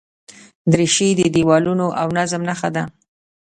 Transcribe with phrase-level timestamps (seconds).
[0.71, 2.83] دریشي د یووالي او نظم نښه ده.